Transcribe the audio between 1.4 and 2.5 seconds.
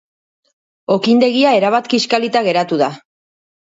erabat kiskalita